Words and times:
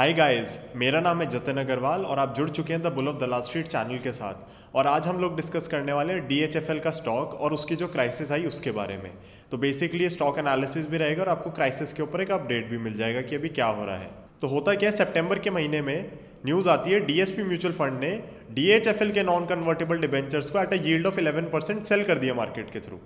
Hi 0.00 0.12
guys 0.12 0.56
मेरा 0.76 1.00
नाम 1.00 1.20
है 1.20 1.26
जतिन 1.30 1.56
अग्रवाल 1.58 2.04
और 2.04 2.18
आप 2.18 2.34
जुड़ 2.36 2.48
चुके 2.48 2.72
हैं 2.72 2.82
the 2.82 2.92
bull 2.92 3.08
of 3.08 3.16
Dalal 3.16 3.40
street 3.42 3.66
channel 3.66 3.98
के 3.98 4.12
साथ। 4.12 4.76
और 4.76 4.86
आज 4.86 5.06
हम 5.06 5.18
लोग 5.20 5.36
डिस्कस 5.36 5.66
करने 5.68 5.92
वाले 5.92 6.12
हैं 6.12 6.26
डी 6.28 6.80
का 6.80 6.90
स्टॉक 6.90 7.34
और 7.34 7.52
उसकी 7.52 7.76
जो 7.76 7.86
क्राइसिस 7.88 8.32
आई 8.32 8.46
उसके 8.46 8.70
बारे 8.70 8.96
में। 8.96 9.10
तो 9.50 9.58
बेसिकली 9.58 10.08
स्टॉक 10.10 10.38
एनालिसिस 10.38 10.88
भी 10.90 10.98
रहेगा 10.98 11.22
और 11.22 11.28
आपको 11.28 11.50
क्राइसिस 11.50 11.92
के 11.92 12.02
ऊपर 12.02 12.20
एक 12.20 12.30
अपडेट 12.30 12.70
भी 12.70 12.78
मिल 12.78 12.96
जाएगा 12.98 13.20
कि 13.20 13.36
अभी 13.36 13.48
क्या 13.50 13.66
हो 13.66 13.84
रहा 13.84 13.96
है। 13.96 14.10
तो 14.42 14.48
होता 14.48 14.74
क्या 14.74 14.90
है 14.90 14.96
सेप्टेम्बर 14.96 15.38
के 15.38 15.50
महीने 15.50 15.82
में 15.82 16.18
न्यूज़ 16.46 16.68
आती 16.68 16.90
है 16.90 17.00
डीएसपी 17.06 17.44
म्यूचुअल 17.44 17.74
फंड 17.74 18.00
ने 18.00 18.10
डीएचएफएल 18.50 19.12
के 19.12 19.22
नॉन 19.22 19.46
कन्वर्टेबल 19.46 19.98
डिबेंचर्स 19.98 20.50
को 20.50 20.60
at 20.60 20.72
a 20.72 20.82
yield 20.86 21.06
of 21.06 21.20
11 21.20 21.52
percent 21.52 21.82
sell 21.82 22.04
कर 22.04 22.18
दिया 22.18 22.34
मार्केट 22.34 22.72
के 22.72 22.80
थ्रू 22.80 23.00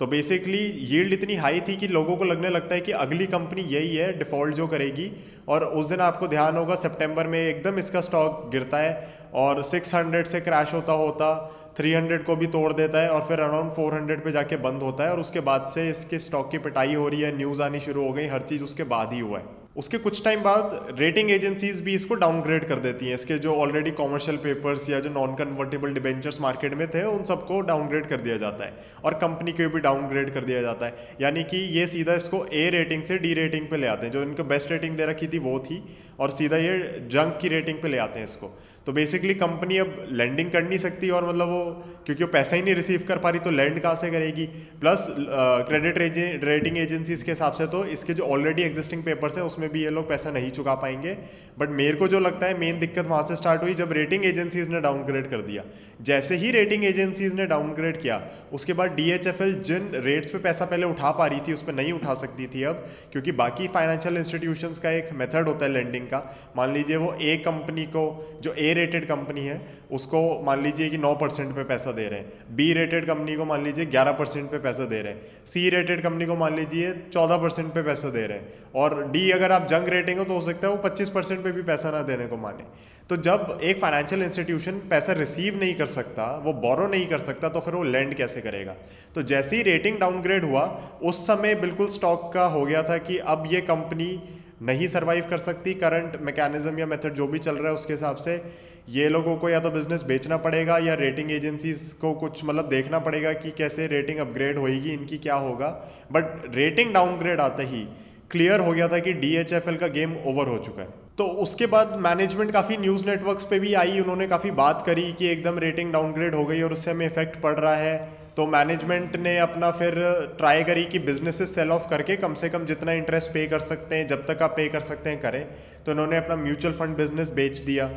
तो 0.00 0.06
बेसिकली 0.06 0.58
यील्ड 0.90 1.12
इतनी 1.12 1.34
हाई 1.36 1.60
थी 1.60 1.76
कि 1.76 1.88
लोगों 1.88 2.16
को 2.16 2.24
लगने 2.24 2.48
लगता 2.48 2.74
है 2.74 2.80
कि 2.80 2.92
अगली 2.98 3.26
कंपनी 3.26 3.62
यही 3.62 3.96
है 3.96 4.12
डिफ़ॉल्ट 4.18 4.54
जो 4.54 4.66
करेगी। 4.66 5.10
और 5.48 5.64
उस 5.64 5.86
दिन 5.86 6.00
आपको 6.00 6.28
ध्यान 6.28 6.56
होगा 6.56 6.74
सितंबर 6.74 7.26
में 7.26 7.38
एकदम 7.38 7.78
इसका 7.78 8.00
स्टॉक 8.00 8.48
गिरता 8.52 8.78
है 8.78 9.14
और 9.34 9.62
600 9.64 10.26
से 10.26 10.40
क्रैश 10.40 10.74
होता 10.74 10.92
होता 10.92 11.30
300 11.76 12.24
को 12.24 12.36
भी 12.36 12.46
तोड़ 12.46 12.72
देता 12.72 13.02
है 13.02 13.10
और 13.10 13.26
फिर 13.28 13.40
अराउंड 13.40 13.72
400 13.72 14.24
पे 14.24 14.32
जाके 14.32 14.56
बंद 14.56 14.82
होता 14.82 15.04
है 15.04 15.12
और 15.12 15.20
उसके 15.20 15.40
बाद 15.42 15.70
से 15.74 15.88
इसके 15.90 16.18
स्टॉक 16.18 16.50
की 16.50 16.58
पिटाई 16.58 16.94
हो 16.94 17.08
रही 17.08 17.20
है 17.20 17.36
न्यूज़ 17.36 17.62
आनी 17.62 17.80
शुरू 17.80 18.06
हो 18.06 18.12
गई, 18.12 18.26
हर 18.26 18.42
चीज़ 18.42 18.64
उसके 18.64 18.82
बाद 18.84 19.12
ही 19.12 19.20
हुआ 19.20 19.38
है। 19.38 19.59
उसके 19.76 19.98
कुछ 19.98 20.24
टाइम 20.24 20.42
बाद 20.42 20.96
रेटिंग 20.98 21.30
एजेंसीज 21.30 21.80
भी 21.80 21.94
इसको 21.94 22.14
डाउनग्रेड 22.14 22.64
कर 22.64 22.78
देती 22.78 23.06
हैं। 23.06 23.14
इसके 23.14 23.38
जो 23.38 23.54
ऑलरेडी 23.54 23.90
कॉमर्शियल 23.90 24.36
पेपर्स 24.36 24.90
या 24.90 25.00
जो 25.00 25.10
नॉन 25.10 25.34
कन्वर्टेबल 25.34 25.92
डिबेंचर्स 25.94 26.40
मार्केट 26.40 26.74
में 26.74 26.90
थे, 26.90 27.04
उन 27.04 27.24
सबको 27.24 27.60
डाउनग्रेड 27.60 28.06
कर 28.06 28.20
दिया 28.20 28.36
जाता 28.36 28.64
है। 28.64 28.72
और 29.04 29.14
कंपनी 29.14 29.52
को 29.52 29.68
भी 29.68 29.80
डाउनग्रेड 29.80 30.34
कर 30.34 30.44
दिया 30.44 30.62
जाता 30.62 30.86
है। 30.86 30.94
यानी 31.20 31.42
कि 31.42 31.56
ये 31.56 31.86
सीधा 31.86 32.14
इसको 32.14 32.46
ए 32.46 32.70
रेटिंग 32.70 33.02
से 33.02 33.18
डी 33.18 33.34
रेटिंग 33.34 33.68
पे 33.68 33.76
ले 33.76 33.86
आते 33.86 34.06
हैं। 34.06 34.12
जो 34.12 34.22
इनको 34.22 34.44
बेस्ट 34.44 34.70
रेटिंग 34.70 34.96
दे 34.96 35.06
रखी 35.06 35.26
थी, 35.26 35.38
वो 35.38 35.58
थी। 35.58 35.96
और 36.20 36.30
सीधा 36.30 36.56
ये 36.56 36.78
जंक 37.08 37.38
की 37.42 37.48
रेटिंग 37.48 37.78
पे 37.78 37.88
ले 37.88 37.98
आते 37.98 38.18
हैं 38.18 38.26
इसको। 38.26 38.58
तो 38.86 38.92
बेसिकली 38.92 39.34
कंपनी 39.34 39.76
अब 39.78 40.06
लैंडिंग 40.10 40.50
कर 40.50 40.62
नहीं 40.62 40.78
सकती 40.78 41.10
और 41.10 41.28
मतलब 41.28 41.48
वो, 41.48 41.64
क्योंकि 42.06 42.24
वो 42.24 42.30
पैसा 42.30 42.56
ही 42.56 42.62
नहीं 42.62 42.74
रिसीव 42.74 43.02
कर 43.08 43.18
पा 43.18 43.30
रही 43.30 43.40
तो 43.40 43.50
लैंड 43.50 43.78
कहाँ 43.80 43.94
से 43.94 44.10
करेगी? 44.10 44.46
प्लस 44.80 45.06
क्रेडिट 45.10 45.98
रेटिंग 46.44 46.78
एजेंसीज 46.78 47.22
के 47.22 47.30
हिसाब 47.30 47.52
से 47.52 47.66
तो 47.66 47.84
इसके 47.86 48.14
जो 48.14 48.24
ऑलरेडी 48.26 48.62
एग्जिस्टिंग 48.62 49.02
पेपर्स 49.04 49.36
हैं, 49.36 49.44
उसमें 49.44 49.68
भी 49.72 49.82
ये 49.82 49.90
लोग 49.90 50.08
पैसा 50.08 50.30
नहीं 50.30 50.50
चुका 50.50 50.74
पाएँगे। 50.76 51.16
बट 51.58 51.70
मेरे 51.72 51.96
को 51.96 52.08
जो 52.08 52.20
लगता 52.20 52.46
है 52.46 52.58
मेन 52.58 52.78
दिक्कत 52.78 53.06
वहाँ 53.06 53.24
से 53.26 53.36
स्टार्ट 53.36 53.62
हुई, 53.62 53.74
जब 53.74 53.92
रेटिंग 53.92 54.24
एजेंसीज 54.24 54.68
ने 54.68 54.80
डाउनग्रेड 54.80 55.30
कर 55.30 55.42
दिया। 55.42 55.64
जैसे 56.02 56.36
ही 56.36 56.50
रेटिंग 56.50 56.84
एजेंसीज 56.84 57.34
ने 57.34 57.46
डाउनग्रेड 57.46 58.00
किया, 58.00 58.20
उसके 58.52 58.72
बाद 58.72 58.90
डीएचएफएल 58.92 59.54
जिन 59.62 59.90
रेट्स 59.96 60.30
पे 60.30 60.38
पैसा 60.38 60.64
पहले 60.64 60.86
उठा 60.86 61.10
पा 61.10 61.26
रही 61.26 61.40
थी 61.40 61.52
उस 61.52 61.62
पर 61.62 61.74
नहीं 61.74 61.92
उठा 61.92 62.14
सकती 62.16 62.46
थी 62.46 62.62
अब, 62.62 62.86
क्योंकि 63.12 63.32
बाकी 63.34 63.68
फाइनेंशियल 63.68 64.16
इंस्टीट्यूशंस 64.16 64.78
का 64.78 64.90
एक 64.90 65.12
मेथड 65.14 65.48
होता 65.48 65.64
है 65.64 65.72
लैंडिंग 65.72 66.06
का। 66.06 66.24
मान 66.56 66.72
लीजिए 66.74 66.96
वो 66.96 67.14
ए 67.14 67.36
कंपनी 67.44 67.84
को, 67.86 68.04
जो 68.42 68.54
ए 68.54 68.69
रेटेड 68.74 69.06
कंपनी 69.06 69.44
है, 69.44 69.60
उसको 69.92 70.42
मान 70.42 70.62
लीजिए 70.62 70.88
कि 70.88 70.98
9 70.98 71.14
परसेंट 71.14 71.54
पे 71.56 71.64
पैसा 71.64 71.92
दे 71.92 72.08
रहे 72.08 72.20
हैं। 72.20 72.56
बी 72.56 72.72
रेटेड 72.72 73.06
कंपनी 73.06 73.36
को 73.36 73.44
मान 73.44 73.64
लीजिए 73.64 73.86
11 73.86 74.12
परसेंट 74.12 74.50
पे 74.50 74.58
पैसा 74.58 74.84
दे 74.84 75.00
रहे 75.02 75.12
हैं। 75.12 75.46
सी 75.46 75.70
रेटेड 75.70 76.02
कंपनी 76.02 76.26
को 76.26 76.36
मान 76.36 76.56
लीजिए 76.56 76.92
14 77.14 77.36
परसेंट 77.36 77.72
पे 77.74 77.82
पैसा 77.82 78.08
दे 78.08 78.26
रहे 78.26 78.38
हैं। 78.38 78.52
और 78.74 79.10
डी 79.10 79.30
अगर 79.30 79.52
आप 79.52 79.66
जंग 79.68 79.88
रेटिंग 79.88 80.18
हो 80.18 80.24
तो 80.24 80.34
हो 80.34 80.40
सकता 80.40 80.68
है 80.68 80.74
वो 80.74 80.82
25 80.82 81.10
परसेंट 81.10 81.44
पे 81.44 81.52
भी 81.52 81.62
पैसा 81.62 81.90
ना 81.90 82.02
देने 82.02 82.26
को 82.26 82.36
माने। 82.36 82.64
तो 83.08 83.16
जब 83.16 83.58
एक 83.62 83.80
फाइनेंशियल 83.80 84.22
इंस्टीट्यूशन 84.22 84.72
पैसा 84.72 85.12
रिसीव 85.12 85.60
नहीं 85.60 85.74
कर 85.74 85.86
सकता, 85.86 86.42
वो 86.44 86.52
बोरो 86.52 86.86
नहीं 86.88 87.06
कर 87.06 87.18
सकता 87.18 87.48
तो 87.48 87.60
फिर 87.60 87.74
वो 87.74 87.82
लैंड 87.82 88.14
कैसे 88.14 88.40
करेगा? 88.40 88.74
तो 89.14 89.22
जैसे 89.22 89.56
ही 89.56 89.62
रेटिंग 89.62 89.98
डाउनग्रेड 89.98 90.44
हुआ, 90.44 90.82
उस 91.02 91.26
समय 91.26 91.54
बिल्कुल 91.54 91.86
स्टॉक 91.86 92.32
का 92.32 92.46
हो 92.46 92.64
गया 92.66 92.82
था 92.82 92.98
कि 92.98 93.18
अब 93.18 93.48
ये 93.52 93.60
कंपनी 93.60 94.22
नहीं 94.60 94.88
सर्वाइव 94.88 95.26
कर 95.30 95.38
सकती 95.38 95.74
करंट 95.74 96.16
मैकेनिज्म 96.22 96.78
या 96.78 96.86
मेथड 96.86 97.14
जो 97.14 97.26
भी 97.26 97.38
चल 97.38 97.56
रहा 97.56 97.68
है 97.68 97.74
उसके 97.74 97.92
हिसाब 97.92 98.16
से, 98.16 98.42
ये 98.88 99.08
लोगों 99.08 99.36
को 99.36 99.48
या 99.48 99.60
तो 99.60 99.70
बिज़नेस 99.70 100.02
बेचना 100.02 100.36
पड़ेगा 100.36 100.76
या 100.78 100.94
रेटिंग 100.94 101.30
एजेंसीज 101.32 101.92
को 102.00 102.12
कुछ 102.14 102.44
मतलब 102.44 102.68
देखना 102.68 102.98
पड़ेगा 102.98 103.32
कि 103.32 103.50
कैसे 103.50 103.86
रेटिंग 103.86 104.18
अपग्रेड 104.18 104.58
होएगी, 104.58 104.90
इनकी 104.90 105.18
क्या 105.18 105.34
होगा। 105.36 105.68
बट 106.12 106.54
रेटिंग 106.54 106.92
डाउनग्रेड 106.94 107.40
आते 107.40 107.62
ही 107.62 107.86
क्लियर 108.30 108.60
हो 108.60 108.72
गया 108.72 108.88
था 108.88 108.98
कि 108.98 109.12
डीएचएफएल 109.14 109.76
का 109.76 109.86
गेम 109.88 110.16
ओवर 110.26 110.48
हो 110.48 110.58
चुका 110.58 110.82
है। 110.82 110.88
तो 111.18 111.24
उसके 111.42 111.66
बाद 111.66 111.96
मैनेजमेंट 112.00 112.50
काफ़ी 112.52 112.76
न्यूज़ 112.76 113.04
नेटवर्क्स 113.06 113.44
पे 113.44 113.58
भी 113.60 113.74
आई, 113.74 114.00
उन्होंने 114.00 114.26
काफ़ी 114.26 114.50
बात 114.52 114.82
करी 114.86 115.12
कि 115.12 115.28
एकदम 115.28 115.58
रेटिंग 115.58 115.92
डाउनग्रेड 115.92 116.34
हो 116.34 116.44
गई 116.44 116.62
और 116.62 116.72
उससे 116.72 116.90
हमें 116.90 117.06
इफ़ेक्ट 117.06 117.40
पड़ 117.40 117.58
रहा 117.58 117.74
है। 117.76 118.19
तो 118.40 118.46
मैनेजमेंट 118.46 119.16
ने 119.16 119.36
अपना 119.38 119.70
फिर 119.70 119.94
ट्राई 120.38 120.62
करी 120.64 120.84
कि 120.84 120.98
बिजनेसेस 120.98 121.54
सेल 121.54 121.70
ऑफ़ 121.70 121.88
करके 121.88 122.16
कम 122.16 122.34
से 122.34 122.48
कम 122.48 122.64
जितना 122.64 122.92
इंटरेस्ट 122.92 123.30
पे 123.30 123.46
कर 123.46 123.60
सकते 123.60 123.96
हैं, 123.96 124.06
जब 124.06 124.26
तक 124.26 124.42
आप 124.42 124.50
पे 124.50 124.68
कर 124.68 124.80
सकते 124.80 125.10
हैं, 125.10 125.20
करें। 125.20 125.44
तो 125.86 125.92
इन्होंने 125.92 126.16
अपना 126.16 126.36
म्यूचुअल 126.36 126.74
फंड 126.74 126.96
बिज़नेस 126.96 127.30
बेच 127.30 127.58
दिया। 127.58 127.90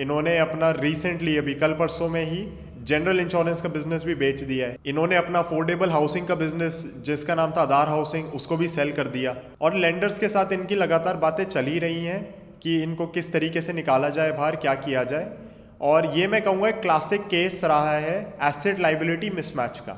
इन्होंने 0.00 0.38
अपना 0.38 0.70
रिसेंटली 0.70 1.36
अभी 1.36 1.54
कल 1.54 1.72
परसों 1.72 2.08
में 2.08 2.22
ही 2.24 2.46
जनरल 2.82 3.20
इंश्योरेंस 3.20 3.60
का 3.60 3.68
बिज़नेस 3.68 4.04
भी 4.04 4.14
बेच 4.14 4.40
दिया 4.40 4.66
है। 4.68 4.76
इन्होंने 4.86 5.16
अपना 5.16 5.38
अफोर्डेबल 5.38 5.90
हाउसिंग 5.90 6.26
का 6.26 6.34
बिज़नेस 6.34 6.84
जिसका 7.06 7.34
नाम 7.34 7.50
था 7.50 7.62
आधार 7.62 7.88
हाउसिंग 7.88 8.34
उसको 8.34 8.56
भी 8.56 8.68
सेल 8.68 8.92
कर 8.92 9.08
दिया। 9.08 9.36
और 9.60 9.76
लेंडर्स 9.76 10.18
के 10.18 10.28
साथ 10.28 10.52
इनकी 10.52 10.74
लगातार 10.74 11.16
बातें 11.16 11.44
चल 11.44 11.64
रही 11.64 12.04
हैं 12.04 12.22
कि 12.62 12.82
इनको 12.82 13.06
किस 13.06 13.32
तरीके 13.32 13.60
से 13.60 13.72
निकाला 13.72 14.08
जाए, 14.08 14.32
बाहर 14.32 14.56
क्या 14.56 14.74
किया 14.74 15.04
जाए। 15.04 15.45
और 15.80 16.06
ये 16.14 16.26
मैं 16.26 16.42
कहूँगा 16.42 16.68
एक 16.68 16.80
क्लासिक 16.80 17.26
केस 17.26 17.60
रहा 17.64 17.96
है 17.98 18.18
एसेट 18.42 18.80
लाइबिलिटी 18.80 19.30
मिसमैच 19.30 19.78
का। 19.78 19.92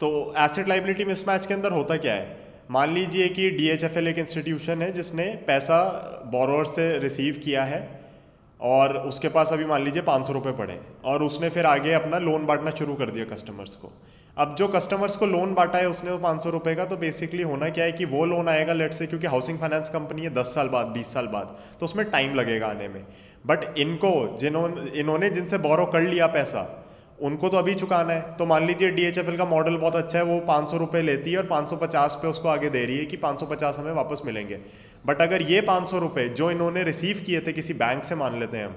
तो 0.00 0.34
एसेट 0.38 0.68
लाइबिलिटी 0.68 1.04
मिसमैच 1.04 1.46
के 1.46 1.54
अंदर 1.54 1.72
होता 1.72 1.96
क्या 1.96 2.14
है? 2.14 2.36
मान 2.70 2.94
लीजिए 2.94 3.28
कि 3.28 3.50
डी 3.50 3.68
एच 3.68 3.84
एफ़ 3.84 3.98
एल 3.98 4.08
एक 4.08 4.18
इंस्टीट्यूशन 4.18 4.82
है 4.82 4.90
जिसने 4.92 5.24
पैसा 5.46 5.82
बोरोर 6.26 6.66
से 6.66 6.86
रिसीव 6.98 7.40
किया 7.44 7.64
है 7.64 7.80
और 8.60 8.96
उसके 8.98 9.28
पास 9.28 9.52
अभी 9.52 9.64
मान 9.64 9.84
लीजिए 9.84 10.02
पाँच 10.02 10.26
सौ 10.26 10.32
रुपये 10.32 10.52
पड़े 10.52 10.80
और 11.04 11.22
उसने 11.22 11.50
फिर 11.50 11.66
आगे 11.66 11.92
अपना 11.92 12.18
लोन 12.18 12.46
बांटना 12.46 12.70
शुरू 12.70 12.94
कर 12.94 13.10
दिया 13.10 13.24
कस्टमर्स 13.24 13.76
को। 13.76 13.92
अब 14.36 14.54
जो 14.58 14.68
कस्टमर्स 14.68 15.16
को 15.16 15.26
लोन 15.26 15.52
बांटा 15.54 15.78
है 15.78 15.88
उसने 15.88 16.10
वो 16.10 16.18
पाँच 16.18 16.42
सौ 16.42 16.50
रुपये 16.50 16.74
का 16.74 16.84
तो 16.84 16.96
बेसिकली 16.96 17.42
होना 17.42 17.68
क्या 17.68 17.84
है 17.84 17.92
कि 17.92 18.04
वो 18.04 18.24
लोन 18.26 18.48
आएगा 18.48 18.72
लेट 18.72 18.92
से 18.92 19.06
क्योंकि 19.06 19.26
हाउसिंग 19.26 19.58
फाइनेंस 19.58 19.90
कंपनी 19.90 20.22
है 20.22 20.34
दस 20.34 20.54
साल 20.54 20.68
बाद, 20.68 20.86
बीस 20.86 21.12
साल 21.14 21.26
बाद 21.26 21.56
तो 21.80 21.86
उसमें 21.86 22.10
टाइम 22.10 22.34
लगेगा 22.34 22.66
आने 22.66 22.88
में। 22.88 23.04
बट 23.44 23.78
इनको 23.78 24.10
जिन्होंने 24.40 24.90
इन्होंने 25.00 25.30
जिनसे 25.30 25.58
बोरो 25.58 25.86
कर 25.86 26.00
लिया 26.02 26.26
पैसा, 26.28 26.62
उनको 27.22 27.48
तो 27.48 27.56
अभी 27.56 27.74
चुकाना 27.74 28.12
है। 28.12 28.36
तो 28.36 28.46
मान 28.46 28.66
लीजिए 28.66 28.90
डीएचएफएल 28.90 29.36
का 29.36 29.44
मॉडल 29.44 29.76
बहुत 29.76 29.96
अच्छा 29.96 30.18
है, 30.18 30.24
वो 30.24 30.38
पाँच 30.40 30.70
सौ 30.70 30.76
रुपये 30.76 31.02
लेती 31.02 31.32
है 31.32 31.38
और 31.38 31.46
पाँच 31.46 31.70
सौ 31.70 31.76
पचास 31.76 32.18
पे 32.22 32.28
उसको 32.28 32.48
आगे 32.48 32.70
दे 32.70 32.84
रही 32.84 32.98
है 32.98 33.04
कि 33.04 33.16
पाँच 33.18 33.40
सौ 33.40 33.46
पचास 33.46 33.76
हमें 33.78 33.92
वापस 33.92 34.22
मिलेंगे। 34.26 34.58
बट 35.06 35.22
अगर 35.22 35.42
ये 35.42 35.60
पाँच 35.62 35.88
सौ 35.90 35.98
रुपये 35.98 36.28
जो 36.30 36.50
इन्होंने 36.50 36.82
रिसीव 36.84 37.22
किए 37.26 37.40
थे 37.40 37.52
किसी 37.52 37.74
बैंक 37.74 38.04
से, 38.04 38.14
मान 38.14 38.40
लेते 38.40 38.56
हैं 38.56 38.66
हम 38.66 38.76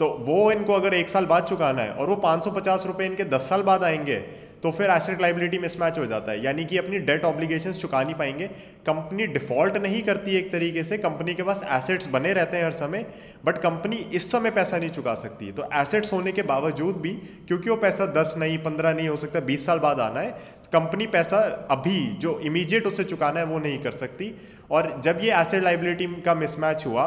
तो 0.00 0.06
वो 0.20 0.50
इनको 0.52 0.72
अगर 0.72 0.94
एक 0.94 1.08
साल 1.08 1.26
बाद 1.26 1.44
चुकाना 1.44 1.82
है 1.82 1.92
और 1.92 2.08
वो 2.08 2.16
पाँच 2.22 2.44
सौ 2.44 2.50
पचास 2.50 2.84
रुपये 2.86 3.06
इनके 3.06 3.24
दस 3.26 3.48
साल 3.48 3.62
बाद 3.62 3.84
आएँगे 3.84 4.16
तो 4.66 4.70
फिर 4.72 4.90
एसेट 4.90 5.20
लाइबिलिटी 5.22 5.58
मिसमैच 5.58 5.98
हो 5.98 6.04
जाता 6.06 6.32
है। 6.32 6.44
यानी 6.44 6.64
कि 6.64 6.78
अपनी 6.78 6.98
डेट 7.00 7.24
ऑब्लिगेशन 7.24 7.72
चुका 7.72 8.02
नहीं 8.02 8.14
पाएँगे। 8.14 8.46
कंपनी 8.86 9.26
डिफ़ॉल्ट 9.28 9.76
नहीं 9.76 10.00
करती 10.02 10.34
एक 10.36 10.50
तरीके 10.52 10.82
से। 10.84 10.98
कंपनी 10.98 11.34
के 11.34 11.42
पास 11.42 11.60
एसेट्स 11.72 12.08
बने 12.08 12.32
रहते 12.32 12.56
हैं 12.56 12.64
हर 12.64 12.72
समय 12.72 13.06
बट 13.44 13.58
कंपनी 13.58 13.96
इस 14.14 14.30
समय 14.32 14.50
पैसा 14.50 14.78
नहीं 14.78 14.90
चुका 14.90 15.14
सकती। 15.14 15.52
तो 15.52 15.68
एसेट्स 15.74 16.12
होने 16.12 16.32
के 16.32 16.42
बावजूद 16.44 16.96
भी, 16.96 17.12
क्योंकि 17.48 17.70
वो 17.70 17.76
पैसा 17.76 18.06
दस 18.12 18.34
नहीं, 18.38 18.58
पंद्रह 18.58 18.94
नहीं, 18.94 19.08
हो 19.08 19.16
सकता, 19.16 19.40
बीस 19.42 19.66
साल 19.66 19.78
बाद 19.78 20.00
आना 20.00 20.20
है 20.20 20.30
कंपनी 20.72 21.06
पैसा 21.06 21.38
अभी 21.70 21.98
जो 22.18 22.38
इमीजिएट 22.42 22.86
उसे 22.86 23.04
चुकाना 23.04 23.40
है, 23.40 23.46
वो 23.46 23.58
नहीं 23.58 23.78
कर 23.78 23.92
सकती। 23.94 24.34
और 24.70 25.00
जब 25.04 25.20
ये 25.22 25.32
एसेट 25.36 25.62
लाइबिलिटी 25.64 26.06
का 26.22 26.34
मिसमैच 26.34 26.86
हुआ 26.86 27.06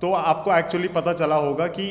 तो 0.00 0.12
आपको 0.14 0.54
एक्चुअली 0.54 0.88
पता 0.90 1.12
चला 1.14 1.36
होगा 1.38 1.66
कि 1.68 1.86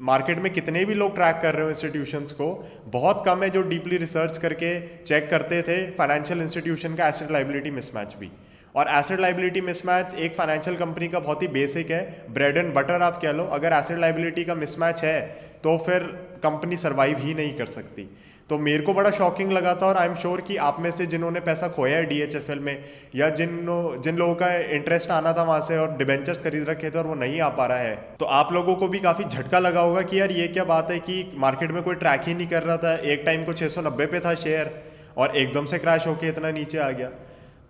मार्केट 0.00 0.38
में 0.38 0.52
कितने 0.52 0.84
भी 0.84 0.94
लोग 0.94 1.14
ट्रैक 1.14 1.38
कर 1.42 1.54
रहे 1.54 1.64
हो 1.64 1.70
इंस्टीट्यूशंस 1.70 2.32
को, 2.32 2.48
बहुत 2.86 3.22
कम 3.26 3.42
है 3.42 3.48
जो 3.50 3.62
डीपली 3.62 3.96
रिसर्च 3.96 4.38
करके 4.38 4.80
चेक 4.98 5.28
करते 5.30 5.62
थे 5.62 5.76
फाइनेंशियल 5.92 6.40
इंस्टीट्यूशन 6.40 6.94
का 6.94 7.08
एसेट 7.08 7.30
लाइबिलिटी 7.30 7.70
मिसमैच 7.70 8.14
भी। 8.20 8.30
और 8.74 8.88
एसेट 8.90 9.20
लाइबिलिटी 9.20 9.60
मिसमैच 9.60 10.14
एक 10.14 10.34
फाइनेंशियल 10.36 10.76
कंपनी 10.76 11.08
का 11.08 11.18
बहुत 11.20 11.42
ही 11.42 11.48
बेसिक 11.48 11.90
है 11.90 12.26
ब्रेड 12.30 12.56
एंड 12.56 12.72
बटर 12.74 13.02
आप 13.02 13.20
कह 13.22 13.32
लो। 13.32 13.44
अगर 13.52 13.72
एसेट 13.72 13.98
लाइबिलिटी 13.98 14.44
का 14.44 14.54
मिसमैच 14.54 15.02
है 15.04 15.20
तो 15.64 15.76
फिर 15.78 16.02
कंपनी 16.42 16.76
सर्वाइव 16.76 17.18
ही 17.18 17.34
नहीं 17.34 17.54
कर 17.54 17.66
सकती। 17.68 18.08
तो 18.50 18.58
मेरे 18.58 18.82
को 18.82 18.92
बड़ा 18.94 19.10
शॉकिंग 19.10 19.52
लगा 19.52 19.74
था 19.74 19.86
और 19.86 19.96
आई 19.96 20.06
एम 20.06 20.14
श्योर 20.14 20.40
कि 20.40 20.56
आप 20.56 20.76
में 20.80 20.90
से 20.90 21.06
जिन्होंने 21.06 21.40
पैसा 21.40 21.68
खोया 21.68 21.96
है 21.96 22.04
डीएचएफएल 22.04 22.58
में, 22.58 22.84
या 23.14 23.28
जिन 23.30 23.66
जिन 24.04 24.16
लोगों 24.16 24.34
का 24.34 24.52
इंटरेस्ट 24.74 25.10
आना 25.10 25.32
था 25.32 25.42
वहाँ 25.42 25.60
से 25.60 25.78
और 25.78 25.96
डिबेंचर्स 25.96 26.42
खरीद 26.42 26.68
रखे 26.68 26.90
थे 26.90 26.98
और 26.98 27.06
वो 27.06 27.14
नहीं 27.14 27.40
आ 27.40 27.48
पा 27.48 27.66
रहा 27.66 27.78
है 27.78 27.96
तो 28.18 28.26
आप 28.34 28.52
लोगों 28.52 28.74
को 28.76 28.88
भी 28.88 28.98
काफ़ी 28.98 29.24
झटका 29.24 29.58
लगा 29.58 29.80
होगा 29.80 30.02
कि 30.02 30.20
यार 30.20 30.32
ये 30.32 30.46
क्या 30.48 30.64
बात 30.64 30.90
है 30.90 30.98
कि 31.00 31.32
मार्केट 31.36 31.70
में 31.70 31.82
कोई 31.82 31.94
ट्रैक 31.94 32.22
ही 32.26 32.34
नहीं 32.34 32.46
कर 32.46 32.62
रहा 32.62 32.76
था। 32.76 32.94
एक 32.94 33.22
टाइम 33.26 33.44
को 33.44 33.52
छः 33.52 33.68
सौ 33.68 33.82
नब्बे 33.82 34.06
पे 34.06 34.20
था 34.20 34.34
शेयर 34.36 34.74
और 35.16 35.36
एकदम 35.36 35.64
से 35.64 35.78
क्रैश 35.78 36.06
होके 36.06 36.28
इतना 36.28 36.50
नीचे 36.50 36.78
आ 36.78 36.90
गया। 36.90 37.08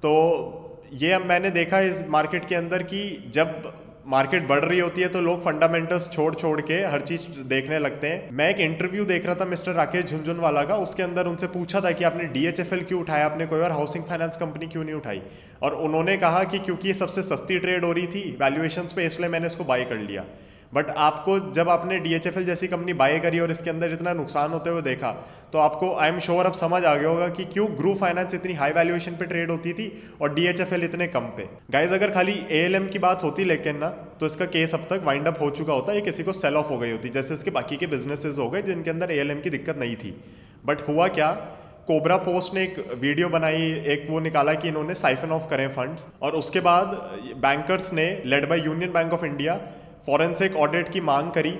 तो 0.03 0.13
ये 0.93 1.13
अब 1.13 1.25
मैंने 1.27 1.51
देखा 1.51 1.81
इस 1.81 2.05
मार्केट 2.09 2.45
के 2.45 2.55
अंदर 2.55 2.83
कि 2.83 3.03
जब 3.35 3.73
मार्केट 4.07 4.47
बढ़ 4.49 4.65
रही 4.65 4.79
होती 4.79 5.03
है 5.03 5.09
तो 5.09 5.21
लोग 5.21 5.41
फंडामेंटल्स 5.45 6.09
छोड़ 6.11 6.35
छोड़ 6.35 6.61
के 6.61 6.75
हर 6.85 7.01
चीज़ 7.01 7.23
देखने 7.49 7.79
लगते 7.79 8.07
हैं। 8.07 8.31
मैं 8.33 8.49
एक 8.51 8.61
इंटरव्यू 8.61 9.05
देख 9.05 9.27
रहा 9.27 9.35
था 9.35 9.45
मिस्टर 9.45 9.73
राकेश 9.73 10.05
झुंझुनवाला 10.05 10.63
का, 10.63 10.77
उसके 10.77 11.03
अंदर 11.03 11.27
उनसे 11.27 11.47
पूछा 11.47 11.81
था 11.81 11.91
कि 11.91 12.05
आपने 12.05 12.25
डीएचएफएल 12.25 12.83
क्यों 12.83 13.01
उठाया, 13.01 13.25
आपने 13.27 13.47
कोई 13.47 13.61
और 13.61 13.71
हाउसिंग 13.71 14.05
फाइनेंस 14.05 14.37
कंपनी 14.37 14.67
क्यों 14.67 14.85
नहीं 14.85 14.95
उठाई? 14.95 15.23
और 15.63 15.75
उन्होंने 15.75 16.17
कहा 16.17 16.45
कि 16.45 16.59
क्योंकि 16.59 16.89
ये 16.89 16.95
सबसे 16.95 17.23
सस्ती 17.23 17.59
ट्रेड 17.59 17.85
हो 17.85 17.93
रही 17.93 18.07
थी 18.07 18.37
वैल्यूएशन 18.41 18.87
पे, 18.97 19.07
इसलिए 19.07 19.29
मैंने 19.29 19.47
इसको 19.47 19.65
बाय 19.65 19.85
कर 19.85 19.99
लिया। 19.99 20.25
बट 20.75 20.91
आपको 20.99 21.39
जब 21.53 21.69
आपने 21.69 21.99
डी 21.99 22.19
जैसी 22.19 22.69
कंपनी 22.69 22.93
बाय 22.95 23.19
करी 23.19 23.41
और 23.41 23.51
इसके 23.51 23.71
अंदर 23.71 23.93
इतना 23.93 24.13
नुकसान 24.13 24.51
होते 24.51 24.71
हुए 24.71 24.83
देखा 24.83 25.11
तो 25.53 25.59
आपको 25.59 25.95
आई 25.97 26.09
एम 26.09 26.19
श्योर 26.19 26.47
अब 26.47 26.53
समझ 26.55 26.85
आ 26.85 26.95
गया 26.95 27.09
होगा 27.09 27.29
कि 27.29 27.45
क्यों 27.45 27.67
ग्रू 27.79 27.95
फाइनेंस 27.95 28.35
इतनी 28.35 28.55
हाई 28.55 28.73
वैल्यूएशन 28.73 29.13
पे 29.13 29.25
ट्रेड 29.25 29.51
होती 29.51 29.73
थी 29.73 29.91
और 30.23 30.35
डीएचएफएल 30.35 30.85
इतने 30.85 31.07
कम 31.09 31.27
पे। 31.37 31.49
गाइज़ 31.71 31.95
अगर 31.95 32.11
खाली 32.11 32.33
ए 32.51 32.89
की 32.93 32.99
बात 32.99 33.23
होती 33.25 33.45
लेकिन 33.45 33.77
ना 33.79 33.89
तो 34.21 34.27
इसका 34.27 34.45
केस 34.47 34.75
अब 34.75 34.87
तक 34.91 35.03
वाइंड 35.05 35.27
अप 35.27 35.41
हो 35.41 35.51
चुका 35.51 35.73
होता, 35.73 35.93
ये 35.93 36.01
किसी 36.01 36.23
को 36.23 36.33
सेल 36.35 36.57
ऑफ़ 36.57 36.69
हो 36.69 36.79
गई 36.79 36.91
होती, 36.91 37.09
जैसे 37.09 37.35
इसके 37.35 37.51
बाकी 37.51 37.77
के 37.77 37.87
बिजनेसेस 37.87 38.39
हो 38.39 38.49
गए 38.51 38.63
जिनके 38.63 38.91
अंदर 38.91 39.11
एएलएम 39.11 39.41
की 39.41 39.51
दिक्कत 39.51 39.79
नहीं 39.79 39.97
थी। 39.97 40.15
बट 40.67 40.89
हुआ 40.89 41.09
क्या? 41.09 41.31
कोबरा 41.89 42.17
पोस्ट 42.19 42.55
ने 42.55 42.63
एक 42.63 42.79
वीडियो 43.01 43.29
बनाई, 43.29 43.63
एक 43.87 44.07
वो 44.11 44.21
निकाला 44.21 44.55
कि 44.55 44.69
इन्होंने 44.69 44.95
साइफन 44.97 45.31
ऑफ़ 45.31 45.49
करें 45.51 45.69
फंड्स 45.71 46.07
और 46.23 46.33
उसके 46.35 46.61
बाद 46.61 46.87
बैंकर्स 47.43 47.93
ने 47.93 48.07
led 48.25 48.49
by 48.49 48.61
Union 48.61 48.93
Bank 48.93 49.13
of 49.13 49.25
India 49.25 49.55
forensic 50.07 50.57
audit 50.57 50.89
की 50.89 51.01
मांग 51.03 51.31
करी 51.31 51.51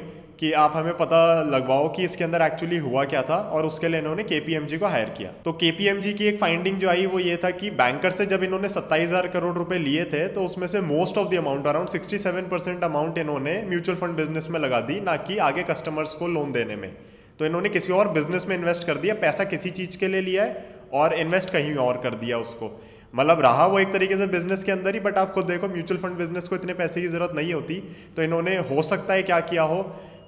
कि 0.41 0.51
आप 0.55 0.73
हमें 0.77 0.97
पता 0.97 1.19
लगवाओ 1.45 1.89
कि 1.89 2.05
इसके 2.05 2.25
अंदर 2.25 2.43
एक्चुअली 2.43 2.77
हुआ 2.79 3.05
क्या 3.05 3.23
था 3.23 3.37
और 3.53 3.67
उसके 3.67 3.89
लिए 3.89 4.01
इन्होंने 4.01 4.23
के 4.23 4.41
को 4.79 4.87
हायर 4.87 5.09
किया। 5.11 5.31
तो 5.45 5.53
के 5.55 5.71
की 6.13 6.27
एक 6.27 6.39
फाइंडिंग 6.41 6.79
जो 6.79 6.89
आई 6.89 7.07
वो 7.07 7.19
ये 7.19 7.37
था 7.45 7.51
कि 7.53 7.71
बैंकर 7.73 8.11
से 8.11 8.27
जब 8.27 8.43
इन्होंने 8.43 8.69
सत्ताईस 8.69 9.09
हज़ार 9.09 9.27
करोड़ 9.29 9.55
रुपए 9.57 9.79
लिए 9.79 10.05
थे 10.05 10.27
तो 10.29 10.45
उसमें 10.45 10.67
से 10.67 10.81
most 10.83 11.19
of 11.19 11.29
the 11.29 11.35
amount 11.37 11.67
around 11.67 11.89
sixty 11.89 12.19
seven 12.19 12.49
percent 12.49 12.85
amount 12.85 13.19
इन्होंने 13.19 13.61
म्यूचुअल 13.69 13.99
फंड 13.99 14.17
बिज़नेस 14.17 14.49
में 14.51 14.61
लगा 14.61 14.81
दी, 14.81 15.01
ना 15.01 15.17
कि 15.19 15.39
आगे 15.41 15.63
कस्टमर्स 15.65 16.15
को 16.15 16.29
लोन 16.29 16.53
देने 16.53 16.77
में। 16.77 16.91
तो 17.39 17.47
इन्होंने 17.47 17.69
किसी 17.69 17.93
और 17.93 18.09
बिज़नेस 18.11 18.47
में 18.49 18.57
इन्वेस्ट 18.57 18.87
कर 18.87 18.97
दिया, 18.97 19.15
पैसा 19.17 19.45
किसी 19.47 19.71
चीज़ 19.71 19.99
के 19.99 20.09
लिए 20.09 20.21
लिया 20.21 20.45
है 20.45 20.65
और 20.95 21.15
इन्वेस्ट 21.15 21.51
कहीं 21.51 21.75
और 21.77 22.01
कर 22.03 22.15
दिया 22.17 22.39
उसको। 22.39 22.71
मतलब 23.17 23.41
रहा 23.41 23.67
वो 23.67 23.79
एक 23.79 23.93
तरीके 23.93 24.17
से 24.17 24.27
बिज़नेस 24.29 24.65
के 24.65 24.73
अंदर 24.73 24.95
ही 24.95 25.01
बट 25.01 25.19
आप 25.19 25.33
खुद 25.33 25.45
देखो 25.47 25.69
म्यूचुअल 25.69 26.01
फंड 26.01 26.17
बिज़नेस 26.17 26.49
को 26.49 26.57
इतने 26.57 26.75
पैसे 26.75 27.03
की 27.03 27.09
ज़रूरत 27.09 27.33
नहीं 27.37 27.55
होती 27.55 27.83
तो 28.17 28.23
इन्होंने, 28.23 28.57
हो 28.59 28.83
सकता 28.85 29.15
है 29.15 29.23
क्या 29.23 29.41
किया 29.43 29.63
हो, 29.63 29.83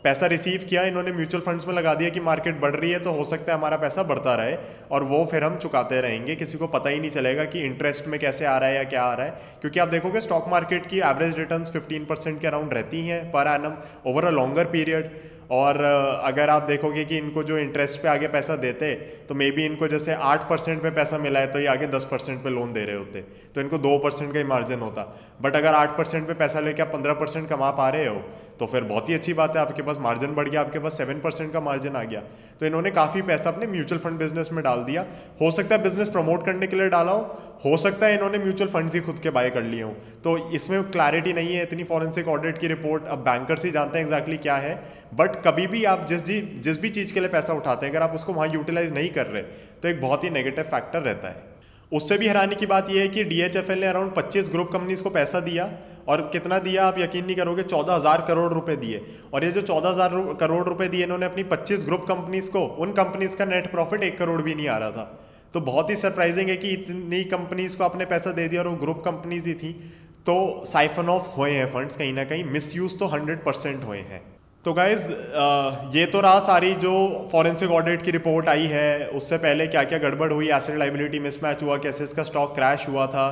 पैसा 0.05 0.27
रिसीव 0.27 0.65
किया, 0.69 0.83
इन्होंने 0.85 1.13
म्यूचुअल 1.13 1.43
फंड्स 1.43 1.67
में 1.67 1.73
लगा 1.75 1.95
दिया 1.95 2.11
कि 2.11 2.21
मार्केट 2.21 2.61
बढ़ 2.61 2.75
रही 2.75 2.91
है 2.91 2.99
तो 3.01 3.13
हो 3.13 3.25
सकता 3.25 3.53
है 3.53 3.59
हमारा 3.59 3.77
पैसा 3.77 4.03
बढ़ता 4.03 4.35
रहे, 4.37 4.57
और 4.91 5.03
वो 5.05 5.25
फिर 5.31 5.45
हम 5.45 5.57
चुकाते 5.57 6.01
रहेंगे। 6.01 6.35
किसी 6.37 6.59
को 6.59 6.67
पता 6.69 6.91
ही 6.91 7.01
नहीं 7.01 7.11
चलेगा 7.11 7.45
कि 7.45 7.65
इंटरेस्ट 7.65 8.07
में 8.09 8.19
कैसे 8.21 8.45
आ 8.45 8.57
रहा 8.59 8.69
है 8.69 8.77
या 8.77 8.85
क्या 8.85 9.03
आ 9.03 9.15
रहा 9.15 9.27
है, 9.27 9.59
क्योंकि 9.61 9.81
आप 9.81 9.89
देखोगे 9.89 10.21
स्टॉक 10.21 10.49
मार्केट 10.49 10.87
की 10.87 10.99
एवरेज 11.01 11.39
रिटर्न 11.39 11.65
फिफ्टीन 11.67 12.05
परसेंट 12.05 12.41
के 12.41 12.47
अराउंड 12.47 12.75
रहती 12.75 13.07
हैं 13.07 13.25
per 13.33 13.55
annum 13.55 13.75
over 14.11 14.25
a 14.25 14.31
longer 14.31 14.65
period 14.73 15.11
और 15.51 15.81
अगर 16.23 16.51
आप 16.51 16.63
देखोगे 16.63 17.05
कि 17.05 17.17
इनको 17.17 17.43
जो 17.43 17.59
इंटरेस्ट 17.59 18.03
पे 18.03 18.09
आगे 18.09 18.29
पैसा 18.29 18.57
देते 18.57 18.93
तो 19.29 19.35
मे 19.35 19.51
बी 19.51 19.65
इनको 19.65 19.89
जैसे 19.89 20.15
आठ 20.15 20.49
परसेंट 20.49 20.83
पर 20.83 20.91
पैसा 20.91 21.19
मिला 21.19 21.41
है 21.41 21.53
तो 21.53 21.61
ये 21.61 21.67
आगे 21.67 21.87
दस 21.87 22.09
परसेंट 22.11 22.43
पर 22.45 22.51
लोन 22.51 22.73
दे 22.73 22.85
रहे 22.85 22.97
होते 22.97 23.21
तो 23.55 23.61
इनको 23.61 23.79
दो 23.79 23.97
परसेंट 23.99 24.33
का 24.33 24.39
ही 24.39 24.45
मार्जिन 24.45 24.81
होता। 24.81 25.03
बट 25.43 25.57
अगर 25.57 25.75
आठ 25.75 25.97
परसेंट 25.99 26.27
पर 26.29 26.35
पैसा 26.35 26.61
लेके 26.61 26.83
आप 26.83 26.89
पंद्रह 26.89 27.15
परसेंट 27.15 27.49
कमा 27.49 27.71
पा 27.71 27.89
रहे 27.89 28.07
हो 28.07 28.23
तो 28.61 28.67
फिर 28.67 28.85
बहुत 28.85 29.09
ही 29.09 29.15
अच्छी 29.15 29.33
बात 29.33 29.57
है, 29.57 29.63
आपके 29.63 29.83
पास 29.83 29.99
मार्जिन 30.01 30.35
बढ़ 30.35 30.49
गया, 30.49 30.61
आपके 30.61 30.79
पास 30.79 30.97
सेवन 30.99 31.21
परसेंट 31.21 31.53
का 31.53 31.61
मार्जिन 31.61 31.97
आ 31.97 32.03
गया। 32.03 32.21
तो 32.61 32.67
इन्होंने 32.67 32.91
काफ़ी 32.91 33.23
पैसा 33.23 33.51
अपने 33.51 33.67
म्यूचुअल 33.67 34.01
फंड 34.01 34.19
बिज़नेस 34.19 34.49
में 34.53 34.63
डाल 34.65 34.83
दिया। 34.85 35.05
हो 35.41 35.51
सकता 35.51 35.75
है 35.75 35.83
बिज़नेस 35.83 36.09
प्रमोट 36.09 36.45
करने 36.47 36.67
के 36.67 36.77
लिए 36.77 36.89
डाला 36.89 37.13
हो 37.13 37.59
हो 37.65 37.77
सकता 37.77 38.07
है 38.07 38.15
इन्होंने 38.15 38.39
म्यूचुअल 38.39 38.71
फंड्स 38.71 38.95
ही 38.95 39.01
खुद 39.01 39.19
के 39.19 39.31
बाय 39.31 39.51
कर 39.51 39.63
लिए 39.63 39.83
हो। 39.83 39.91
तो 40.25 40.37
इसमें 40.53 40.83
क्लैरिटी 40.91 41.33
नहीं 41.33 41.55
है 41.55 41.63
इतनी 41.63 41.85
फॉरेंसिक 41.85 42.29
ऑडिट 42.29 42.59
की 42.59 42.69
रिपोर्ट 42.69 43.07
अब 43.07 43.19
बैंकर्स 43.21 43.65
ही 43.65 43.71
जानते 43.71 43.99
हैं 43.99 44.05
एग्जैक्टली 44.05 44.37
क्या 44.39 44.57
है। 44.57 44.75
बट 45.15 45.37
कभी 45.45 45.67
भी 45.67 45.85
आप 45.87 46.07
जिस 46.07 46.25
जी, 46.25 46.41
जिस 46.41 46.81
भी 46.81 46.91
चीज़ 46.91 47.15
के 47.15 47.21
लिए 47.21 47.29
पैसा 47.29 47.53
उठाते 47.53 47.87
हैं, 47.87 47.93
अगर 47.93 48.03
आप 48.03 48.15
उसको 48.15 48.33
वहाँ 48.33 48.49
यूटिलाइज 48.49 48.93
नहीं 48.93 49.11
कर 49.11 49.27
रहे 49.27 49.43
तो 49.43 49.89
एक 49.89 50.01
बहुत 50.01 50.25
ही 50.25 50.31
नेगेटिव 50.31 50.65
फैक्टर 50.65 51.03
रहता 51.03 51.29
है। 51.29 51.47
उससे 51.93 52.17
भी 52.19 52.27
हैरानी 52.27 52.55
की 52.55 52.67
बात 52.67 52.89
यह 52.91 53.01
है 53.01 53.09
कि 53.09 53.23
डीएचएफएल 53.25 53.79
ने 53.81 53.87
अराउंड 53.87 54.13
25 54.15 54.51
ग्रुप 54.51 54.71
कंपनीज़ 54.73 55.03
को 55.03 55.11
पैसा 55.11 55.41
दिया। 55.41 55.65
और 56.09 56.21
कितना 56.33 56.59
दिया 56.61 56.87
आप 56.87 56.99
यकीन 56.99 57.25
नहीं 57.25 57.37
करोगे? 57.37 57.63
चौदह 57.65 57.95
हज़ार 57.95 58.25
करोड़ 58.29 58.53
रुपए 58.53 58.77
दिए। 58.77 59.05
और 59.35 59.45
ये 59.45 59.51
जो 59.51 59.61
चौदह 59.63 59.89
हज़ार 59.89 60.37
करोड़ 60.41 60.67
रुपए 60.69 60.89
दिए 60.89 61.03
इन्होंने 61.05 61.27
अपनी 61.27 61.43
25 61.47 61.85
ग्रुप 61.85 62.05
कंपनीज़ 62.09 62.51
को, 62.51 62.61
उन 62.61 62.93
कंपनीज़ 62.95 63.37
का 63.37 63.45
नेट 63.45 63.71
प्रॉफिट 63.71 64.03
एक 64.05 64.19
करोड़ 64.19 64.41
भी 64.43 64.55
नहीं 64.55 64.69
आ 64.69 64.79
रहा 64.79 64.91
था। 64.91 65.05
तो 65.55 65.61
बहुत 65.63 65.91
ही 65.91 65.97
सरप्राइजिंग 65.97 66.49
है 66.49 66.57
कि 66.57 66.71
इतनी 66.71 67.23
कंपनीज़ 67.27 67.77
को 67.77 67.85
आपने 67.85 68.05
पैसा 68.07 68.33
दे 68.33 68.49
दिया 68.49 68.63
और 68.63 68.69
वो 68.69 68.77
ग्रुप 68.77 69.03
कंपनीज़ 69.05 69.49
ही 69.49 69.55
थी। 69.55 69.73
तो 70.27 70.65
साइफन 70.67 71.09
ऑफ़ 71.09 71.29
हुए 71.37 71.51
हैं 71.51 71.71
फंड्स 71.73 71.97
कहीं 71.97 72.13
ना 72.13 72.25
कहीं 72.25 72.45
मिस 72.47 72.73
तो 72.99 73.07
हंड्रेड 73.09 73.45
परसेंट 73.45 73.85
हुए 73.85 73.99
हैं। 73.99 74.23
तो 74.65 74.73
गाइज़ 74.75 75.11
ये 75.95 76.05
तो 76.07 76.21
रहा 76.21 76.41
सारी 76.43 76.73
जो 76.77 76.93
फॉरेंसिक 77.33 77.71
ऑडिट 77.73 78.03
की 78.03 78.11
रिपोर्ट 78.11 78.49
आई 78.49 78.67
है। 78.67 79.07
उससे 79.11 79.37
पहले 79.39 79.67
क्या 79.67 79.85
क्या 79.85 79.99
गड़बड़ 79.99 80.33
हुई? 80.33 80.49
एसेट 80.51 80.77
लाइबिलिटी 80.79 81.19
मिसमैच 81.21 81.63
हुआ 81.63 81.77
कैसे 81.79 82.05
इसका 82.05 82.23
स्टॉक 82.25 82.55
क्रैश 82.55 82.89
हुआ 82.89 83.07
था। 83.07 83.29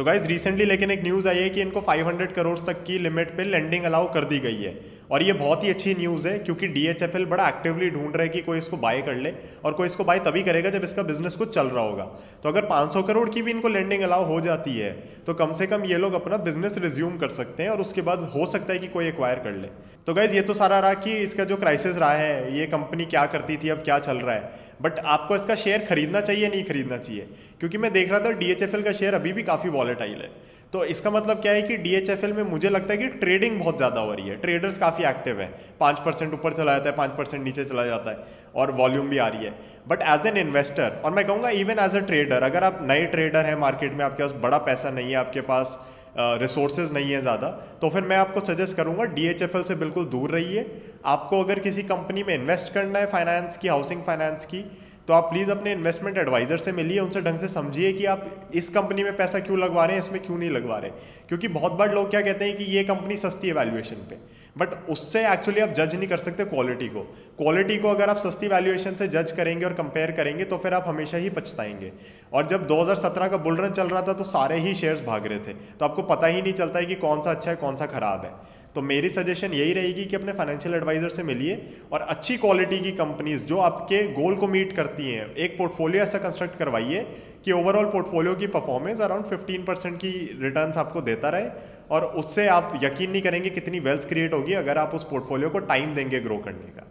तो 0.00 0.04
गाइज़ 0.04 0.26
रिसेंटली 0.28 0.64
लेकिन 0.64 0.90
एक 0.90 1.02
न्यूज़ 1.04 1.26
आई 1.28 1.38
है 1.38 1.48
कि 1.50 1.60
इनको 1.60 1.80
500 1.80 2.32
करोड़ 2.34 2.58
तक 2.58 2.82
की 2.84 2.98
लिमिट 2.98 3.36
पे 3.36 3.44
लेंडिंग 3.44 3.84
अलाउ 3.84 4.06
कर 4.12 4.24
दी 4.24 4.38
गई 4.40 4.62
है। 4.62 4.74
और 5.10 5.22
ये 5.22 5.32
बहुत 5.32 5.64
ही 5.64 5.70
अच्छी 5.70 5.94
न्यूज़ 5.94 6.26
है, 6.28 6.38
क्योंकि 6.38 6.66
डीएचएफएल 6.68 7.24
बड़ा 7.26 7.48
एक्टिवली 7.48 7.90
ढूंढ 7.90 8.16
रहा 8.16 8.22
है 8.22 8.28
कि 8.28 8.40
कोई 8.42 8.58
इसको 8.58 8.76
बाय 8.76 9.00
कर 9.02 9.16
ले, 9.16 9.32
और 9.64 9.72
कोई 9.72 9.86
इसको 9.86 10.04
बाय 10.04 10.18
तभी 10.20 10.42
करेगा 10.42 10.70
जब 10.70 10.84
इसका 10.84 11.02
बिज़नेस 11.02 11.34
कुछ 11.34 11.54
चल 11.54 11.66
रहा 11.66 11.84
होगा। 11.84 12.04
तो 12.42 12.48
अगर 12.48 12.66
500 12.66 13.02
करोड़ 13.02 13.28
की 13.30 13.42
भी 13.42 13.50
इनको 13.50 13.68
लेंडिंग 13.68 14.02
अलाउ 14.02 14.24
हो 14.24 14.40
जाती 14.40 14.78
है 14.78 14.92
तो 15.26 15.34
कम 15.34 15.52
से 15.52 15.66
कम 15.66 15.84
ये 15.84 15.98
लोग 15.98 16.14
अपना 16.14 16.36
बिज़नेस 16.38 16.78
रिज्यूम 16.78 17.18
कर 17.18 17.28
सकते 17.30 17.62
हैं, 17.62 17.70
और 17.70 17.80
उसके 17.80 18.02
बाद 18.02 18.22
हो 18.34 18.46
सकता 18.46 18.72
है 18.72 18.78
कि 18.78 18.88
कोई 18.88 19.08
एक्वायर 19.08 19.38
कर 19.38 19.56
ले। 19.56 19.68
तो 20.06 20.14
गाइज़ 20.14 20.34
ये 20.34 20.42
तो 20.42 20.54
सारा 20.54 20.78
रहा 20.78 20.94
कि 20.96 21.16
इसका 21.18 21.44
जो 21.44 21.56
क्राइसिस 21.58 21.96
रहा 21.96 22.14
है, 22.14 22.58
ये 22.58 22.66
कंपनी 22.68 23.04
क्या 23.06 23.26
करती 23.28 23.56
थी, 23.56 23.68
अब 23.68 23.82
क्या 23.84 23.98
चल 24.00 24.16
रहा 24.18 24.34
है? 24.34 24.68
बट 24.80 24.98
आपको 24.98 25.36
इसका 25.36 25.54
शेयर 25.56 25.84
खरीदना 25.84 26.20
चाहिए, 26.20 26.48
नहीं 26.48 26.64
खरीदना 26.64 26.96
चाहिए। 26.98 27.28
क्योंकि 27.60 27.78
मैं 27.78 27.92
देख 27.92 28.10
रहा 28.10 28.20
था 28.20 28.30
डीएचएफएल 28.34 28.82
का 28.82 28.92
शेयर 28.92 29.14
अभी 29.14 29.32
भी 29.32 29.42
काफ़ी 29.42 29.70
वॉलेटाइल 29.70 30.14
है। 30.14 30.30
तो 30.72 30.84
इसका 30.86 31.10
मतलब 31.10 31.40
क्या 31.42 31.52
है 31.52 31.62
कि 31.62 31.76
डीएचएफएल 31.78 32.32
में 32.32 32.42
मुझे 32.44 32.68
लगता 32.68 32.92
है 32.92 32.98
कि 32.98 33.06
ट्रेडिंग 33.20 33.58
बहुत 33.58 33.76
ज़्यादा 33.76 34.00
हो 34.00 34.12
रही 34.14 34.28
है। 34.28 34.36
ट्रेडर्स 34.36 34.78
काफ़ी 34.78 35.04
एक्टिव 35.04 35.40
हैं। 35.40 35.50
पाँच 35.80 35.98
परसेंट 35.98 36.34
ऊपर 36.34 36.52
चला 36.52 36.72
जाता 36.72 36.90
है, 36.90 36.96
पाँच 36.96 37.10
परसेंट 37.10 37.42
नीचे 37.44 37.64
चला 37.64 37.86
जाता 37.86 38.10
है 38.10 38.26
और 38.54 38.70
वॉल्यूम 38.72 39.08
भी 39.08 39.18
आ 39.18 39.26
रही 39.28 39.44
है। 39.44 39.54
बट 39.88 40.02
एज 40.04 40.26
एन 40.26 40.36
इन्वेस्टर 40.38 41.00
और 41.04 41.12
मैं 41.12 41.26
कहूँगा 41.26 41.50
इवन 41.58 41.78
एज 41.78 41.96
अ 41.96 42.00
ट्रेडर 42.02 42.42
अगर 42.42 42.64
आप 42.64 42.78
नए 42.82 43.06
ट्रेडर 43.06 43.46
हैं 43.46 43.56
मार्केट 43.58 43.92
में, 43.92 44.04
आपके 44.04 44.22
पास 44.22 44.32
बड़ा 44.42 44.58
पैसा 44.60 44.90
नहीं 44.90 45.10
है, 45.10 45.16
आपके 45.16 45.40
पास 45.42 45.78
रिसोर्सेज 46.16 46.92
नहीं 46.92 47.10
है 47.10 47.20
ज़्यादा। 47.20 47.48
तो 47.80 47.88
फिर 47.90 48.02
मैं 48.02 48.16
आपको 48.16 48.40
सजेस्ट 48.42 48.76
करूँगा 48.76 49.04
डी 49.06 49.32
से 49.40 49.74
बिल्कुल 49.76 50.04
दूर 50.08 50.30
रहिए। 50.30 50.66
आपको 51.06 51.42
अगर 51.44 51.58
किसी 51.58 51.82
कंपनी 51.84 52.22
में 52.22 52.34
इन्वेस्ट 52.34 52.72
करना 52.74 52.98
है 52.98 53.06
फाइनेंस 53.06 53.56
की 53.56 53.68
हाउसिंग 53.68 54.02
फाइनेंस 54.02 54.44
की 54.44 54.64
तो 55.08 55.14
आप 55.14 55.24
प्लीज़ 55.24 55.50
अपने 55.50 55.72
इन्वेस्टमेंट 55.72 56.18
एडवाइज़र 56.18 56.56
से 56.56 56.72
मिलिए, 56.72 56.98
उनसे 57.00 57.20
ढंग 57.20 57.38
से 57.40 57.48
समझिए 57.48 57.92
कि 57.92 58.04
आप 58.06 58.50
इस 58.54 58.68
कंपनी 58.70 59.04
में 59.04 59.16
पैसा 59.16 59.38
क्यों 59.38 59.58
लगवा 59.58 59.84
रहे 59.84 59.96
हैं, 59.96 60.02
इसमें 60.02 60.22
क्यों 60.22 60.36
नहीं 60.38 60.50
लगवा 60.50 60.78
रहे। 60.78 60.90
क्योंकि 61.28 61.48
बहुत 61.48 61.72
बार 61.72 61.94
लोग 61.94 62.10
क्या 62.10 62.20
कहते 62.20 62.44
हैं 62.44 62.56
कि 62.56 62.64
ये 62.66 62.84
कंपनी 62.84 63.16
सस्ती 63.16 63.48
है 63.48 63.54
वैल्यूएशन 63.54 64.06
पे। 64.10 64.18
बट 64.58 64.88
उससे 64.88 65.20
एक्चुअली 65.28 65.60
आप 65.60 65.68
जज 65.68 65.94
नहीं 65.94 66.08
कर 66.08 66.16
सकते 66.16 66.44
क्वालिटी 66.44 66.88
को। 66.88 67.00
क्वालिटी 67.38 67.76
को 67.78 67.88
अगर 67.88 68.10
आप 68.10 68.16
सस्ती 68.16 68.48
वैल्यूएशन 68.48 68.94
से 68.94 69.08
जज 69.08 69.32
करेंगे 69.32 69.64
और 69.64 69.72
कंपेयर 69.72 70.10
करेंगे 70.10 70.44
तो 70.44 70.58
फिर 70.58 70.74
आप 70.74 70.84
हमेशा 70.88 71.16
ही 71.16 71.30
पछताएँगे। 71.30 71.92
और 72.32 72.46
जब 72.46 72.66
2017 72.66 73.28
का 73.28 73.36
बुलरन 73.36 73.70
चल 73.70 73.88
रहा 73.88 74.02
था 74.02 74.12
तो 74.12 74.24
सारे 74.24 74.58
ही 74.58 74.74
शेयर्स 74.74 75.02
भाग 75.02 75.26
रहे 75.26 75.38
थे। 75.38 75.52
तो 75.52 75.84
आपको 75.84 76.02
पता 76.02 76.26
ही 76.26 76.42
नहीं 76.42 76.52
चलता 76.52 76.78
है 76.78 76.86
कि 76.86 76.94
कौन 76.94 77.22
सा 77.22 77.30
अच्छा 77.30 77.50
है, 77.50 77.56
कौन 77.56 77.76
सा 77.76 77.86
खराब 77.86 78.24
है। 78.24 78.32
तो 78.74 78.82
मेरी 78.82 79.08
सजेशन 79.08 79.52
यही 79.52 79.72
रहेगी 79.72 80.04
कि 80.04 80.16
अपने 80.16 80.32
फाइनेंशियल 80.32 80.74
एडवाइजर 80.74 81.08
से 81.08 81.22
मिलिए 81.22 81.54
और 81.92 82.00
अच्छी 82.00 82.36
क्वालिटी 82.36 82.78
की 82.78 82.90
कंपनीज़ 82.92 83.44
जो 83.44 83.56
आपके 83.58 84.02
गोल 84.12 84.34
को 84.34 84.48
मीट 84.48 84.72
करती 84.72 85.10
हैं, 85.12 85.34
एक 85.34 85.56
पोर्टफोलियो 85.58 86.02
ऐसा 86.02 86.18
कंस्ट्रक्ट 86.18 86.56
करवाइए 86.58 87.02
कि 87.44 87.52
ओवरऑल 87.52 87.84
पोर्टफोलियो 87.84 88.34
की 88.34 88.46
परफॉर्मेंस 88.46 89.00
अराउंड 89.00 89.24
15 89.24 89.66
परसेंट 89.66 89.96
की 89.96 90.10
रिटर्न्स 90.42 90.76
आपको 90.76 91.00
देता 91.00 91.30
रहे 91.30 91.48
और 91.90 92.04
उससे 92.04 92.46
आप 92.48 92.78
यकीन 92.82 93.10
नहीं 93.10 93.22
करेंगे 93.22 93.50
कितनी 93.50 93.80
वेल्थ 93.80 94.08
क्रिएट 94.08 94.32
होगी 94.32 94.52
अगर 94.52 94.78
आप 94.78 94.94
उस 94.94 95.04
पोर्टफोलियो 95.04 95.50
को 95.50 95.58
टाइम 95.58 95.94
देंगे 95.94 96.20
ग्रो 96.20 96.38
करने 96.38 96.70
का। 96.70 96.86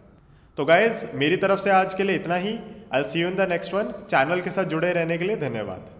तो 0.58 0.64
गाइज़ 0.64 1.06
मेरी 1.14 1.36
तरफ़ 1.36 1.60
से 1.60 1.70
आज 1.70 1.94
के 1.94 2.02
लिए 2.02 2.16
इतना 2.16 2.36
ही। 2.36 2.58
I 2.94 3.02
see 3.02 3.20
you 3.20 3.28
in 3.28 3.34
the 3.34 3.48
next 3.48 3.74
one 3.74 3.92
channel 4.10 4.40
के 4.40 4.50
साथ 4.50 4.64
जुड़े 4.64 4.92
रहने 4.92 5.18
के 5.18 5.24
लिए 5.24 5.36
धन्यवाद। 5.36 5.99